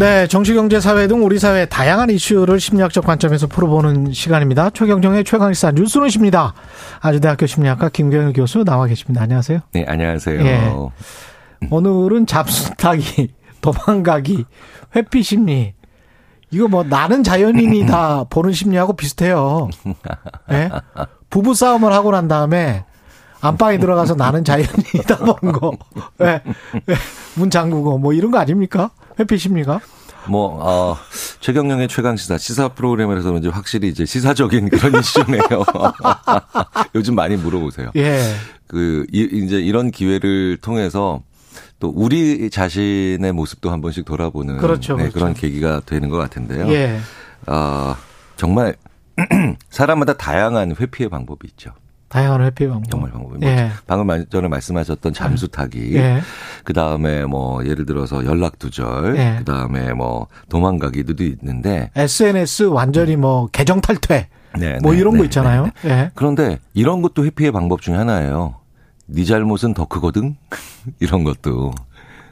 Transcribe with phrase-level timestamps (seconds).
[0.00, 4.70] 네, 정치, 경제, 사회 등 우리 사회의 다양한 이슈를 심리학적 관점에서 풀어보는 시간입니다.
[4.70, 6.54] 최경정의 최강시사 뉴스는 십니다.
[7.00, 9.20] 아주대학교 심리학과 김경일 교수 나와 계십니다.
[9.20, 9.60] 안녕하세요.
[9.72, 10.40] 네, 안녕하세요.
[10.40, 10.72] 예.
[11.70, 14.46] 오늘은 잡수타기, 도망가기,
[14.96, 15.74] 회피 심리.
[16.50, 19.68] 이거 뭐 나는 자연인이다 보는 심리하고 비슷해요.
[20.50, 20.70] 예?
[21.28, 22.86] 부부 싸움을 하고 난 다음에
[23.42, 25.72] 안방에 들어가서 나는 자연인이다 보는 거.
[26.22, 26.40] 예.
[26.88, 26.94] 예.
[27.34, 28.92] 문 잠그고 뭐 이런 거 아닙니까?
[29.20, 29.80] 회피 심리가?
[30.26, 30.96] 뭐, 어,
[31.40, 35.42] 최경영의 최강시사 시사 프로그램에서 이제 확실히 이제 시사적인 그런 이슈네요.
[36.94, 37.90] 요즘 많이 물어보세요.
[37.96, 38.18] 예.
[38.66, 41.22] 그, 이, 이제 이런 기회를 통해서
[41.78, 45.18] 또 우리 자신의 모습도 한 번씩 돌아보는 그렇죠, 네, 그렇죠.
[45.18, 46.70] 그런 계기가 되는 것 같은데요.
[46.72, 46.98] 예.
[47.46, 47.96] 어,
[48.36, 48.76] 정말
[49.70, 51.72] 사람마다 다양한 회피의 방법이 있죠.
[52.10, 52.90] 다양한 회피 방법.
[52.90, 53.46] 정말 방법이.
[53.46, 53.62] 예.
[53.62, 55.96] 뭐 방금 말- 전에 말씀하셨던 잠수 타기.
[55.96, 56.20] 예.
[56.64, 59.16] 그 다음에 뭐 예를 들어서 연락 두절.
[59.16, 59.36] 예.
[59.38, 61.90] 그 다음에 뭐 도망가기도 있는데.
[61.94, 64.28] SNS 완전히 뭐 계정 탈퇴.
[64.58, 65.66] 네, 뭐 네, 이런 네, 거 있잖아요.
[65.66, 65.90] 네, 네.
[65.90, 66.10] 예.
[66.16, 68.56] 그런데 이런 것도 회피의 방법 중에 하나예요.
[69.06, 70.36] 네 잘못은 더 크거든.
[70.98, 71.70] 이런 것도.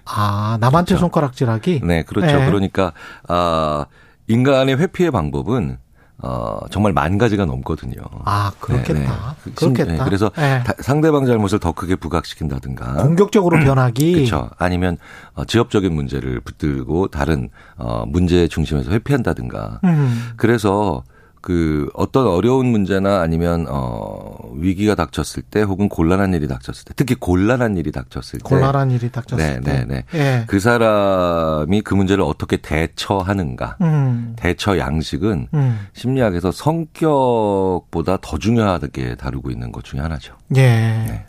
[0.05, 1.83] 아, 남한테 손가락질하기?
[1.85, 2.41] 네, 그렇죠.
[2.41, 2.47] 예.
[2.47, 2.93] 그러니까
[3.29, 3.87] 아
[4.27, 5.79] 인간의 회피의 방법은
[6.21, 8.03] 어 정말 만 가지가 넘거든요.
[8.25, 8.95] 아, 그렇겠다.
[8.99, 9.07] 네,
[9.45, 9.53] 네.
[9.55, 9.93] 그렇겠다.
[9.93, 10.63] 네, 그래서 예.
[10.67, 12.95] 다- 상대방 잘못을 더 크게 부각시킨다든가.
[13.05, 14.13] 공격적으로 변하기.
[14.15, 14.51] 그렇죠.
[14.59, 14.97] 아니면
[15.35, 19.81] 어, 지역적인 문제를 붙들고 다른 어 문제 중심에서 회피한다든가.
[19.85, 20.31] 음.
[20.37, 21.05] 그래서
[21.41, 27.15] 그 어떤 어려운 문제나 아니면 어 위기가 닥쳤을 때 혹은 곤란한 일이 닥쳤을 때 특히
[27.15, 29.85] 곤란한 일이 닥쳤을 때 곤란한 일이 닥쳤을 네, 때.
[29.85, 30.05] 네, 네.
[30.15, 30.45] 예.
[30.47, 33.77] 그 사람이 그 문제를 어떻게 대처하는가.
[33.81, 34.35] 음.
[34.37, 35.87] 대처 양식은 음.
[35.93, 40.35] 심리학에서 성격보다 더 중요하게 다루고 있는 것 중에 하나죠.
[40.57, 40.63] 예.
[40.63, 41.27] 네.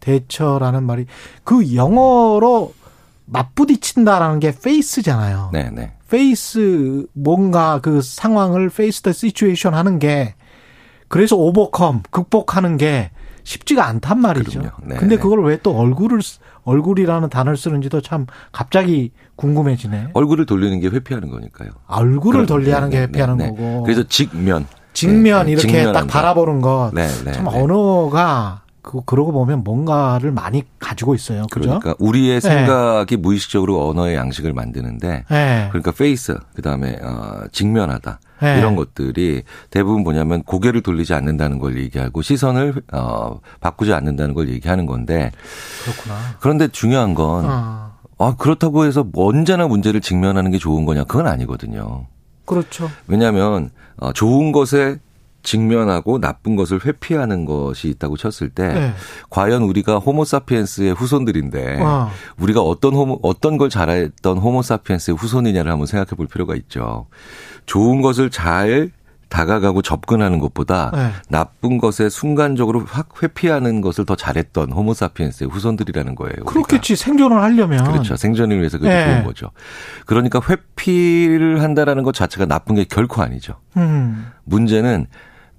[0.00, 1.06] 대처라는 말이
[1.44, 2.74] 그 영어로
[3.26, 5.50] 맞부딪힌다라는 게 face잖아요.
[5.52, 5.92] 네, 네.
[6.10, 10.34] face 뭔가 그 상황을 face the situation 하는 게
[11.08, 13.10] 그래서 overcome 극복하는 게
[13.44, 14.60] 쉽지가 않단 말이죠.
[14.60, 14.76] 그럼요.
[14.84, 15.22] 네, 근데 네.
[15.22, 20.08] 그걸 왜 또 얼굴을 쓰- 얼굴이라는 단어를 쓰는지도 참 갑자기 궁금해지네.
[20.14, 21.70] 얼굴을 돌리는 게 회피하는 거니까요.
[21.88, 23.48] 얼굴을 돌리하는 게 네, 네, 회피하는 네.
[23.48, 23.82] 거고.
[23.82, 24.66] 그래서 직면.
[24.92, 25.90] 직면 네, 이렇게.
[25.92, 26.92] 딱 바라보는 것.
[26.94, 27.32] 네, 네.
[27.32, 27.50] 참 네.
[27.60, 31.46] 언어가 그 그러고 보면 뭔가를 많이 가지고 있어요.
[31.50, 31.78] 그죠?
[31.80, 35.66] 그러니까 우리의 생각이 무의식적으로 언어의 양식을 만드는데 네.
[35.70, 38.58] 그러니까 face 그다음에 어 직면하다 네.
[38.58, 44.86] 이런 것들이 대부분 뭐냐면 고개를 돌리지 않는다는 걸 얘기하고 시선을 어 바꾸지 않는다는 걸 얘기하는
[44.86, 45.30] 건데
[45.84, 46.16] 그렇구나.
[46.40, 47.92] 그런데 중요한 건 어.
[48.18, 51.04] 아, 그렇다고 해서 언제나 문제를 직면하는 게 좋은 거냐?
[51.04, 52.06] 그건 아니거든요.
[52.44, 52.90] 그렇죠.
[53.06, 54.98] 왜냐하면 어, 좋은 것에
[55.42, 58.92] 직면하고 나쁜 것을 회피하는 것이 있다고 쳤을 때 네.
[59.30, 62.10] 과연 우리가 호모사피엔스의 후손들인데 어.
[62.38, 67.06] 우리가 어떤 호모 어떤 걸 잘했던 호모사피엔스의 후손이냐를 한번 생각해 볼 필요가 있죠.
[67.66, 68.90] 좋은 것을 잘
[69.32, 71.10] 다가가고 접근하는 것보다 네.
[71.30, 76.44] 나쁜 것에 순간적으로 확 회피하는 것을 더 잘했던 호모사피엔스의 후손들이라는 거예요.
[76.44, 77.82] 그렇겠지 생존을 하려면.
[77.84, 78.14] 그렇죠.
[78.14, 79.04] 생존을 위해서 그게 네.
[79.06, 79.50] 좋은 거죠.
[80.04, 83.54] 그러니까 회피를 한다라는 것 자체가 나쁜 게 결코 아니죠.
[83.78, 84.26] 음.
[84.44, 85.06] 문제는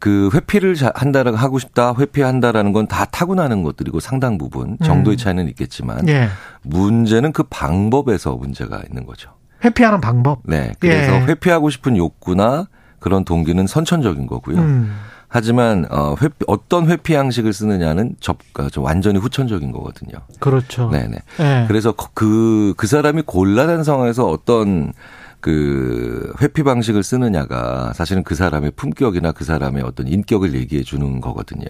[0.03, 5.47] 그 회피를 자- 한다라고 하고 싶다, 회피한다라는 건 다 타고나는 것들이고 상당 부분 정도의 차이는
[5.47, 6.27] 있겠지만 예.
[6.63, 9.29] 문제는 그 방법에서 문제가 있는 거죠.
[9.63, 10.41] 회피하는 방법.
[10.43, 10.73] 네.
[10.79, 11.19] 그래서 예.
[11.21, 12.67] 회피하고 싶은 욕구나
[12.99, 14.57] 그런 동기는 선천적인 거고요.
[14.57, 14.93] 음.
[15.29, 18.39] 하지만 어 회피, 어떤 회피 양식을 쓰느냐는 접
[18.75, 20.11] 완전히 후천적인 거거든요.
[20.39, 20.89] 그렇죠.
[20.89, 21.17] 네네.
[21.39, 21.65] 예.
[21.69, 24.91] 그래서 그, 그 사람이 곤란한 상황에서 어떤
[25.43, 31.65] 그 회피 방식을 쓰느냐가 사실은 그 사람의 품격이나 그 사람의 어떤 인격을 얘기해 주는 거거든요.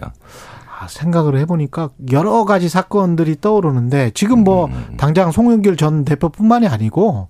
[0.78, 4.94] 아, 생각을 해보니까 여러 가지 사건들이 떠오르는데 지금 뭐 음.
[4.96, 7.26] 당장 송영길 전 대표뿐만이 아니고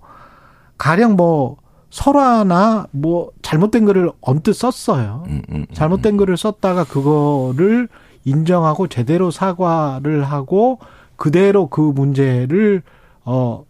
[0.77, 1.57] 가령 뭐
[1.89, 5.25] 설화나 뭐 잘못된 글을 언뜻 썼어요.
[5.27, 5.67] 음, 음, 음.
[5.73, 7.89] 잘못된 글을 썼다가 그거를
[8.27, 10.79] 인정하고 제대로 사과를 하고
[11.17, 12.83] 그대로 그 문제를
[13.25, 13.65] 어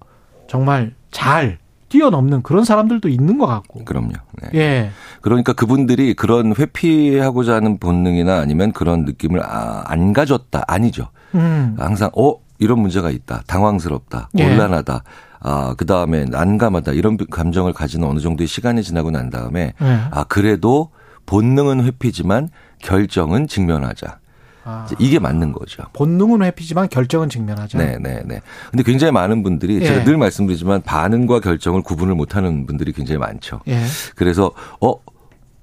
[0.49, 1.59] 정말 잘
[1.95, 3.85] 뛰어넘는 그런 사람들도 있는 것 같고.
[3.85, 4.15] 그럼요.
[4.43, 4.51] 네.
[4.55, 4.91] 예.
[5.21, 11.11] 그러니까 그분들이 그런 회피하고자 하는 본능이나 아니면 그런 느낌을 아, 안 가졌다 아니죠.
[11.37, 11.77] 음.
[11.79, 14.45] 항상 어 이런 문제가 있다, 당황스럽다, 예.
[14.45, 15.05] 곤란하다.
[15.39, 16.93] 아, 그 다음에 난감하다.
[16.93, 19.99] 이런 감정을 가지는 어느 정도의 시간이 지나고 난 다음에 예.
[20.11, 20.91] 아, 그래도
[21.27, 22.49] 본능은 회피지만
[22.81, 24.19] 결정은 직면하자.
[24.65, 24.87] 아.
[24.99, 25.83] 이게 맞는 거죠.
[25.93, 27.79] 본능은 회피지만 결정은 직면하자.
[27.79, 28.41] 네, 네, 네.
[28.71, 29.87] 근데 굉장히 많은 분들이 예.
[29.87, 33.61] 제가 늘 말씀드리지만 반응과 결정을 구분을 못하는 분들이 굉장히 많죠.
[33.69, 33.85] 예.
[34.15, 34.95] 그래서 어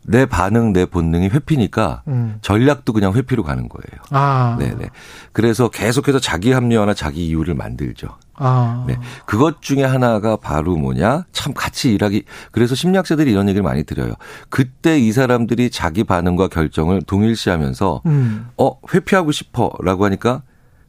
[0.03, 2.37] 내 반응, 내 본능이 회피니까 음.
[2.41, 4.01] 전략도 그냥 회피로 가는 거예요.
[4.09, 4.57] 아.
[4.59, 4.89] 네네.
[5.31, 8.07] 그래서 계속해서 자기 합리화나 자기 이유를 만들죠.
[8.41, 8.83] 아.
[8.87, 8.97] 네.
[9.25, 11.25] 그것 중에 하나가 바로 뭐냐?
[11.31, 12.23] 참 같이 일하기.
[12.51, 14.13] 그래서 심리학자들이 이런 얘기를 많이 드려요.
[14.49, 18.47] 그때 이 사람들이 자기 반응과 결정을 동일시하면서 음.
[18.57, 20.41] 어, 회피하고 싶어 라고 하니까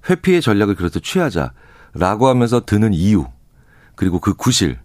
[0.09, 1.53] 회피의 전략을 그래서 취하자
[1.95, 3.27] 라고 하면서 드는 이유
[3.95, 4.79] 그리고 그 구실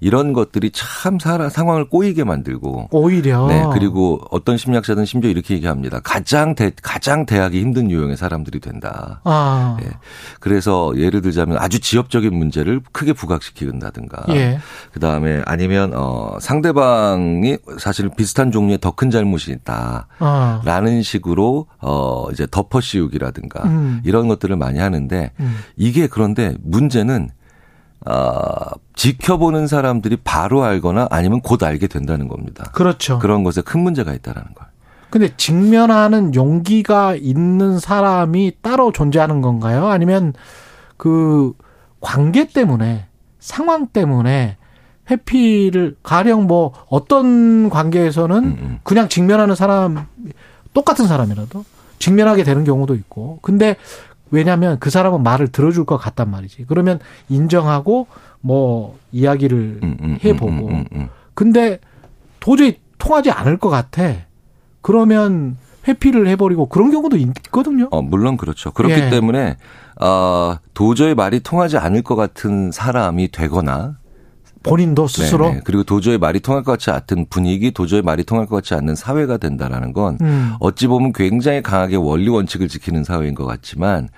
[0.00, 3.46] 이런 것들이 참 사람 상황을 꼬이게 만들고 오히려.
[3.48, 6.00] 네, 그리고 어떤 심리학자들은 심지어 이렇게 얘기합니다.
[6.00, 9.20] 가장 대, 가장 대하기 힘든 유형의 사람들이 된다.
[9.24, 9.76] 아.
[9.82, 9.88] 예.
[10.40, 14.26] 그래서 예를 들자면 아주 지엽적인 문제를 크게 부각시킨다든가.
[14.30, 14.58] 예.
[14.92, 20.08] 그 다음에 아니면, 어, 상대방이 사실 비슷한 종류의 더 큰 잘못이 있다.
[20.18, 20.60] 아.
[20.64, 23.62] 라는 식으로, 어, 이제 덮어 씌우기라든가.
[23.64, 24.00] 음.
[24.04, 25.56] 이런 것들을 많이 하는데 음.
[25.76, 27.30] 이게 그런데 문제는
[28.04, 32.64] 아, 지켜보는 사람들이 바로 알거나 아니면 곧 알게 된다는 겁니다.
[32.72, 33.18] 그렇죠.
[33.18, 34.66] 그런 것에 큰 문제가 있다라는 걸.
[35.10, 39.88] 근데 직면하는 용기가 있는 사람이 따로 존재하는 건가요?
[39.88, 40.34] 아니면
[40.96, 41.54] 그
[42.00, 43.06] 관계 때문에
[43.38, 44.56] 상황 때문에
[45.10, 48.78] 회피를 가령 뭐 어떤 관계에서는 음, 음.
[48.82, 50.06] 그냥 직면하는 사람
[50.74, 51.64] 똑같은 사람이라도
[51.98, 53.38] 직면하게 되는 경우도 있고.
[53.42, 53.76] 근데
[54.30, 56.64] 왜냐하면 그 사람은 말을 들어줄 것 같단 말이지.
[56.68, 56.98] 그러면
[57.28, 58.06] 인정하고
[58.40, 60.68] 뭐 이야기를 음, 음, 해보고.
[60.68, 61.08] 음, 음, 음.
[61.34, 61.78] 근데
[62.40, 64.02] 도저히 통하지 않을 것 같아.
[64.80, 67.88] 그러면 회피를 해버리고 그런 경우도 있거든요.
[67.90, 68.72] 어, 물론 그렇죠.
[68.72, 69.10] 그렇기 예.
[69.10, 69.56] 때문에
[69.96, 73.97] 아, 도저히 말이 통하지 않을 것 같은 사람이 되거나
[74.62, 75.48] 본인도 스스로.
[75.48, 75.60] 네네.
[75.64, 79.36] 그리고 도저히 말이 통할 것 같지 않은 분위기, 도저히 말이 통할 것 같지 않는 사회가
[79.36, 80.54] 된다라는 건 음.
[80.60, 84.08] 어찌 보면 굉장히 강하게 원리 원칙을 지키는 사회인 것 같지만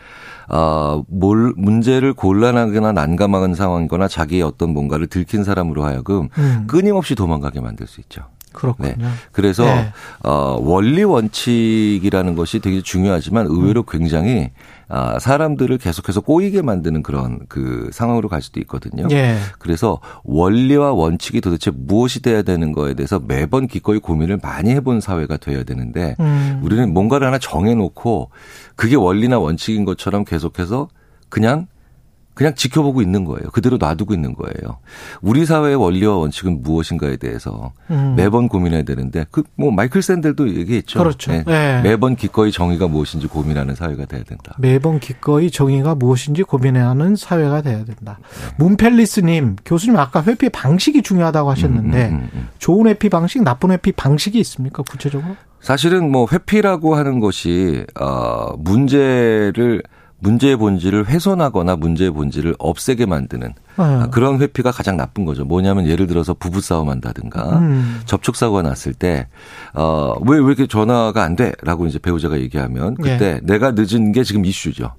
[0.49, 6.65] 어, 뭘 문제를 곤란하거나 난감한 상황이거나 자기의 어떤 뭔가를 들킨 사람으로 하여금 음.
[6.67, 8.23] 끊임없이 도망가게 만들 수 있죠.
[8.53, 8.95] 그렇군요.
[8.97, 9.09] 네.
[9.33, 9.93] 그래서 네.
[10.25, 14.51] 어, 원리 원칙이라는 것이 되게 중요하지만 의외로 굉장히
[14.89, 19.07] 아, 사람들을 계속해서 꼬이게 만드는 그런 그 상황으로 갈 수도 있거든요.
[19.13, 19.37] 예.
[19.61, 25.37] 그래서 원리와 원칙이 도대체 무엇이 돼야 되는 거에 대해서 매번 기꺼이 고민을 많이 해본 사회가
[25.37, 26.61] 돼야 되는데 음.
[26.65, 28.31] 우리는 뭔가를 하나 정해놓고
[28.75, 30.89] 그게 원리나 원칙인 것처럼 계속해서
[31.29, 31.69] 그냥
[32.35, 33.51] 그냥 지켜보고 있는 거예요.
[33.51, 34.79] 그대로 놔두고 있는 거예요.
[35.21, 38.15] 우리 사회의 원리와 원칙은 무엇인가에 대해서 음.
[38.17, 40.99] 매번 고민해야 되는데 그 뭐 마이클 샌델도 얘기했죠.
[40.99, 41.31] 그렇죠.
[41.31, 41.45] 네.
[41.47, 41.83] 네.
[41.83, 44.55] 매번 기꺼이 정의가 무엇인지 고민하는 사회가 돼야 된다.
[44.59, 48.19] 매번 기꺼이 정의가 무엇인지 고민하는 사회가 돼야 된다.
[48.23, 48.55] 네.
[48.57, 52.49] 문펠리스님, 교수님 아까 회피 방식이 중요하다고 하셨는데 음, 음, 음, 음.
[52.59, 54.83] 좋은 회피 방식, 나쁜 회피 방식이 있습니까?
[54.83, 55.37] 구체적으로?
[55.61, 59.83] 사실은 뭐 회피라고 하는 것이 어 문제를
[60.21, 64.11] 문제의 본질을 훼손하거나 문제의 본질을 없애게 만드는 아, 네.
[64.11, 65.45] 그런 회피가 가장 나쁜 거죠.
[65.45, 68.01] 뭐냐면 예를 들어서 부부 싸움 한다든가 음.
[68.07, 69.27] 접촉 사고가 났을 때
[69.75, 74.23] 어 왜 왜 이렇게 전화가 안 돼 라고 이제 배우자가 얘기하면 그때 내가 늦은 게
[74.25, 74.93] 지금 이슈죠.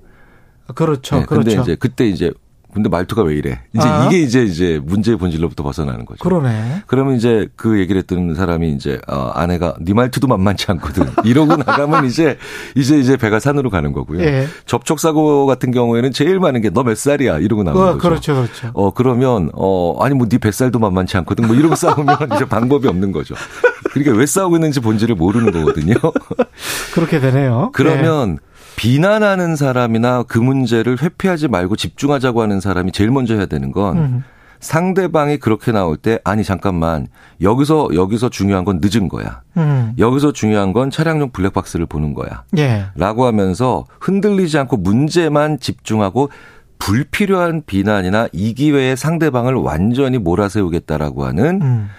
[0.75, 1.19] 그렇죠.
[1.19, 1.43] 네, 그렇죠.
[1.49, 2.31] 근데 이제 그때 이제
[2.73, 3.59] 근데 말투가 왜 이래?
[3.73, 4.05] 이제 아.
[4.07, 6.19] 이게 이제 이제 문제의 본질로부터 벗어나는 거죠.
[6.23, 6.83] 그러네.
[6.87, 11.05] 그러면 이제 그 얘기를 했던 사람이 이제 어 아내가 네 말투도 만만치 않거든.
[11.25, 12.37] 이러고 나가면 이제
[12.75, 14.21] 이제 이제 배가 산으로 가는 거고요.
[14.21, 14.47] 예.
[14.65, 17.97] 접촉 사고 같은 경우에는 제일 많은 게 너 몇 살이야 이러고 나오는 어, 거죠.
[17.99, 18.33] 그렇죠.
[18.35, 18.71] 그렇죠.
[18.73, 21.47] 어 그러면 어 아니 뭐 네 뱃살도 만만치 않거든.
[21.47, 23.35] 뭐 이러고 싸우면 이제 방법이 없는 거죠.
[23.91, 25.95] 그러니까 왜 싸우고 있는지 본질을 모르는 거거든요.
[26.93, 27.71] 그렇게 되네요.
[27.73, 28.39] 그러면
[28.75, 34.23] 비난하는 사람이나 그 문제를 회피하지 말고 집중하자고 하는 사람이 제일 먼저 해야 되는 건 음.
[34.59, 37.07] 상대방이 그렇게 나올 때 아니 잠깐만
[37.41, 39.41] 여기서 여기서 중요한 건 늦은 거야.
[39.55, 39.63] 네.
[39.63, 39.93] 음.
[39.97, 42.43] 여기서 중요한 건 차량용 블랙박스를 보는 거야.
[42.57, 42.85] 예.
[42.95, 46.29] 라고 하면서 흔들리지 않고 문제만 집중하고
[46.77, 51.89] 불필요한 비난이나 이 기회에 상대방을 완전히 몰아세우겠다라고 하는 음.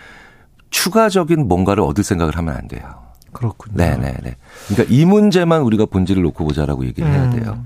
[0.71, 3.02] 추가적인 뭔가를 얻을 생각을 하면 안 돼요.
[3.33, 3.77] 그렇군요.
[3.77, 4.37] 네네네.
[4.69, 7.31] 그러니까 이 문제만 우리가 본질을 놓고 보자라고 얘기를 해야 음.
[7.31, 7.65] 돼요.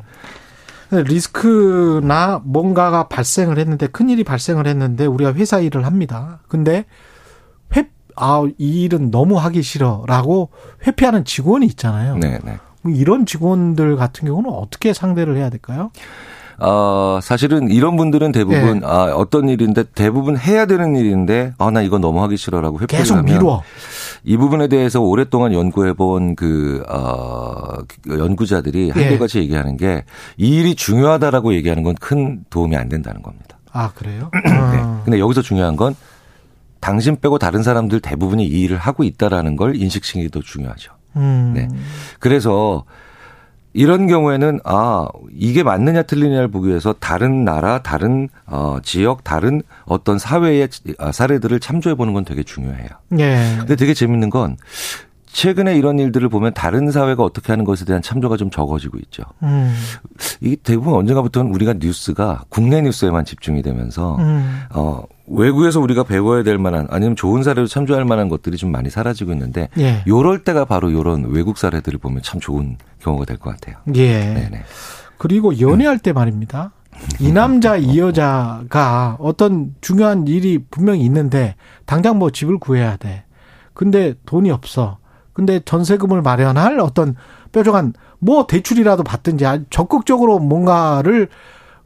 [0.90, 6.40] 리스크나 뭔가가 발생을 했는데 큰 일이 발생을 했는데 우리가 회사 일을 합니다.
[6.48, 6.84] 근데
[7.76, 10.50] 회, 아, 이 일은 너무 하기 싫어라고
[10.86, 12.18] 회피하는 직원이 있잖아요.
[12.18, 12.58] 네네.
[12.84, 15.90] 이런 직원들 같은 경우는 어떻게 상대를 해야 될까요?
[16.58, 18.86] 어, 사실은 이런 분들은 대부분 네.
[18.86, 23.16] 아, 어떤 일인데 대부분 해야 되는 일인데 아, 나 이거 너무 하기 싫어라고 회피를 계속
[23.16, 23.62] 하면 미뤄.
[24.24, 28.90] 이 부분에 대해서 오랫동안 연구해 본 그, 어, 그 연구자들이 예.
[28.92, 30.04] 한결같이 얘기하는 게
[30.38, 33.58] 이 일이 중요하다라고 얘기하는 건 큰 도움이 안 된다는 겁니다.
[33.72, 34.30] 아, 그래요?
[34.44, 34.50] 네.
[34.52, 35.94] 아, 근데 여기서 중요한 건
[36.80, 40.92] 당신 빼고 다른 사람들 대부분이 이 일을 하고 있다라는 걸 인식시키기 더 중요하죠.
[41.16, 41.52] 음.
[41.54, 41.68] 네.
[42.20, 42.84] 그래서
[43.76, 50.18] 이런 경우에는 아 이게 맞느냐 틀리냐를 보기 위해서 다른 나라, 다른 어 지역, 다른 어떤
[50.18, 50.66] 사회의
[50.98, 52.88] 아, 사례들을 참조해 보는 건 되게 중요해요.
[53.18, 53.54] 예.
[53.58, 54.56] 근데 되게 재밌는 건
[55.26, 59.22] 최근에 이런 일들을 보면 다른 사회가 어떻게 하는 것에 대한 참조가 좀 적어지고 있죠.
[59.42, 59.74] 음.
[60.40, 64.62] 이게 대부분 언젠가부터는 우리가 뉴스가 국내 뉴스에만 집중이 되면서 음.
[64.74, 69.32] 어 외국에서 우리가 배워야 될 만한 아니면 좋은 사례로 참조할 만한 것들이 좀 많이 사라지고
[69.32, 70.02] 있는데 예.
[70.06, 73.76] 요럴 때가 바로 요런 외국 사례들을 보면 참 좋은 경우가 될 것 같아요.
[73.94, 74.20] 예.
[74.34, 74.62] 네네.
[75.18, 76.72] 그리고 연애할 때 말입니다.
[77.20, 83.24] 이 남자 이 여자가 어떤 중요한 일이 분명히 있는데 당장 뭐 집을 구해야 돼.
[83.74, 84.98] 근데 돈이 없어.
[85.36, 87.14] 근데 전세금을 마련할 어떤
[87.52, 91.28] 뾰족한 뭐 대출이라도 받든지 아주 적극적으로 뭔가를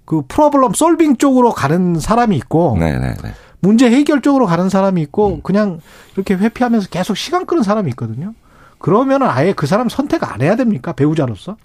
[0.04, 3.16] 그 프로블럼 솔빙 쪽으로 가는 사람이 있고 네네네.
[3.59, 5.40] 문제 해결 쪽으로 가는 사람이 있고 음.
[5.42, 5.80] 그냥
[6.14, 8.35] 이렇게 회피하면서 계속 시간 끄는 사람이 있거든요.
[8.78, 10.92] 그러면은 아예 그 사람 선택 안 해야 됩니까?
[10.92, 11.57] 배우자로서?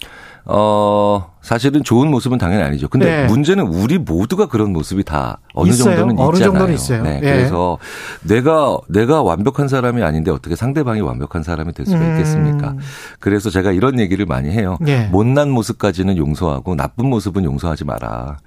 [0.47, 2.87] 어, 사실은 좋은 모습은 당연히 아니죠.
[2.87, 3.25] 근데 네.
[3.25, 5.95] 문제는 우리 모두가 그런 모습이 다 어느 있어요.
[5.95, 6.51] 정도는 어느 있잖아요.
[6.51, 7.03] 정도는 있어요.
[7.03, 7.15] 네.
[7.23, 7.31] 예.
[7.33, 7.79] 그래서
[8.21, 12.11] 내가 내가 완벽한 사람이 아닌데 어떻게 상대방이 완벽한 사람이 될 수가 음.
[12.11, 12.75] 있겠습니까?
[13.19, 14.77] 그래서 제가 이런 얘기를 많이 해요.
[14.87, 15.05] 예.
[15.05, 18.37] 못난 모습까지는 용서하고 나쁜 모습은 용서하지 마라.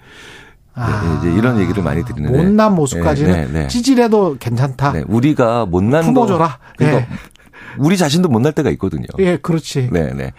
[0.76, 0.84] 네,
[1.18, 2.42] 이제 이런 얘기를 많이 드리는데 아.
[2.42, 3.66] 못난 모습까지는 네, 네, 네.
[3.66, 4.92] 찌질해도 괜찮다.
[4.92, 6.58] 네, 우리가 못난 거 품어줘라.
[6.76, 7.08] 그러니까 예.
[7.78, 9.06] 우리 자신도 못날 때가 있거든요.
[9.18, 9.88] 예, 그렇지.
[9.92, 10.32] 네, 네.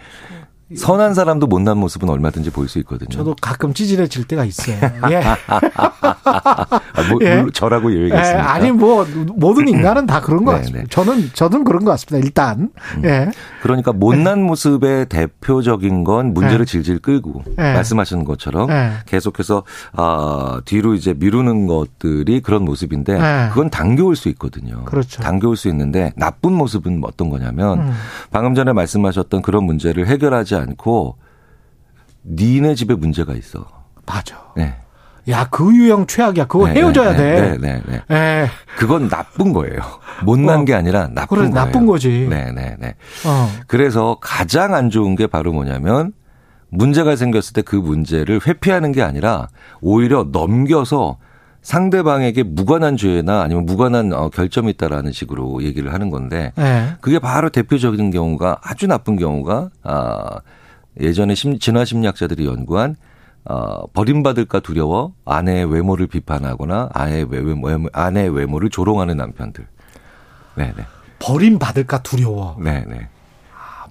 [0.76, 3.08] 선한 사람도 못난 모습은 얼마든지 보일 수 있거든요.
[3.10, 4.76] 저도 가끔 찌질해질 때가 있어요.
[5.10, 5.20] 예.
[5.42, 7.44] 아, 뭐, 예.
[7.52, 8.52] 저라고 예, 얘기했습니까?
[8.52, 10.82] 아니 뭐 모든 인간은 다 그런 것 네, 같습니다.
[10.82, 10.86] 네.
[10.90, 12.24] 저는 저는 그런 것 같습니다.
[12.24, 12.70] 일단
[13.04, 13.30] 예,
[13.62, 16.70] 그러니까 못난 모습의 대표적인 건 문제를 네.
[16.70, 17.74] 질질 끌고 네.
[17.74, 18.92] 말씀하시는 것처럼 네.
[19.06, 23.48] 계속해서 아 뒤로 이제 미루는 것들이 그런 모습인데 네.
[23.50, 24.84] 그건 당겨올 수 있거든요.
[24.84, 25.22] 그렇죠.
[25.22, 27.92] 당겨올 수 있는데 나쁜 모습은 어떤 거냐면 음.
[28.30, 31.16] 방금 전에 말씀하셨던 그런 문제를 해결하지 않고
[32.24, 33.66] 니네 집에 문제가 있어.
[34.06, 34.52] 맞아.
[34.56, 34.74] 네.
[35.28, 36.46] 야, 그 유형 최악이야.
[36.46, 37.58] 그거 네, 헤어져야 네, 돼.
[37.58, 38.16] 네, 네, 네.
[38.16, 38.50] 예.
[38.78, 39.80] 그건 나쁜 거예요.
[40.24, 40.64] 못난 어.
[40.64, 41.54] 게 아니라 나쁜 그래, 거예요.
[41.54, 42.26] 나쁜 거지.
[42.28, 42.94] 네, 네, 네.
[43.26, 43.48] 어.
[43.66, 46.12] 그래서 가장 안 좋은 게 바로 뭐냐면
[46.70, 49.48] 문제가 생겼을 때 그 문제를 회피하는 게 아니라
[49.80, 51.18] 오히려 넘겨서
[51.62, 56.96] 상대방에게 무관한 죄나 아니면 무관한 어, 결점이 있다라는 식으로 얘기를 하는 건데 예.
[57.00, 60.38] 그게 바로 대표적인 경우가 아주 나쁜 경우가 아
[61.00, 62.96] 예전에 심, 진화 심리학자들이 연구한
[63.44, 69.66] 어, 버림받을까 두려워 아내의 외모를 비판하거나 아내의 외모, 외모- 아내의 외모를 조롱하는 남편들.
[70.56, 70.74] 네네.
[71.20, 72.56] 버림받을까 두려워.
[72.62, 73.08] 네네.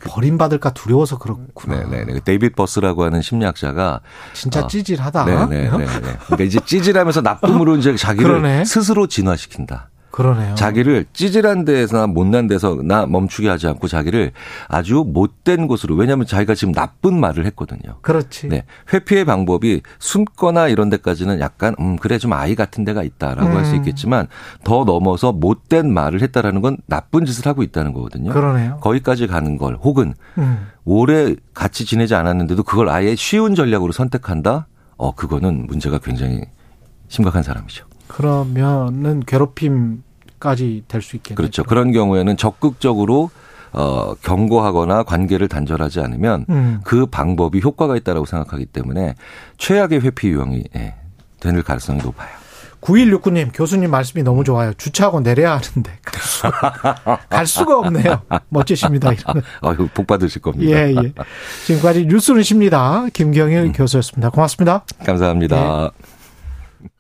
[0.06, 1.88] 아, 버림받을까 두려워서 그렇구나.
[1.90, 2.14] 네네.
[2.14, 4.02] 그 데이빗 버스라고 하는 심리학자가
[4.34, 4.68] 진짜 어.
[4.68, 5.26] 찌질하다.
[5.26, 5.70] 네네네.
[5.78, 8.66] 그러니까 이제 찌질하면서 나쁨으로 이제 자기를 그러네.
[8.66, 9.90] 스스로 진화시킨다.
[10.20, 10.54] 그러네요.
[10.56, 14.34] 자기를 찌질한 데에서나 못난 데서 나 멈추게 하지 않고 자기를
[14.68, 17.96] 아주 못된 곳으로 왜냐하면 자기가 지금 나쁜 말을 했거든요.
[18.02, 18.50] 그렇지.
[18.50, 18.66] 네.
[18.92, 23.78] 회피의 방법이 숨거나 이런 데까지는 약간 음 그래 좀 아이 같은 데가 있다라고 할수 음.
[23.78, 24.28] 있겠지만
[24.66, 28.34] 더 넘어서 못된 말을 했다라는 건 나쁜 짓을 하고 있다는 거거든요.
[28.34, 28.78] 그러네요.
[28.82, 30.68] 거기까지 가는 걸 혹은 음.
[30.84, 34.68] 오래 같이 지내지 않았는데도 그걸 아예 쉬운 전략으로 선택한다?
[34.98, 36.42] 어 그거는 문제가 굉장히
[37.08, 37.86] 심각한 사람이죠.
[38.10, 40.04] 그러면은 괴롭힘
[40.40, 41.36] 까지 될 수 있겠네요.
[41.36, 41.64] 그렇죠.
[41.64, 43.30] 그런 경우에는 적극적으로
[43.72, 46.80] 어 경고하거나 관계를 단절하지 않으면 음.
[46.84, 49.16] 그 방법이 효과가 있다라고 생각하기 때문에
[49.58, 50.96] 최악의 회피 유형이 예,
[51.40, 52.30] 되는 가능성이 높아요.
[52.82, 54.74] 9169님, 교수님 말씀이 너무 좋아요.
[54.74, 55.92] 주차하고 내려야 하는데.
[56.02, 58.22] 갈 수가, 갈 수가 없네요.
[58.48, 59.12] 멋지십니다.
[59.12, 59.42] 이런.
[59.62, 60.72] 아유, 복 받으실 겁니다.
[60.72, 61.14] 예, 예.
[61.66, 63.06] 지금까지 뉴스는 쉽니다.
[63.12, 64.30] 김경일 교수였습니다.
[64.30, 64.86] 고맙습니다.
[65.06, 65.92] 감사합니다.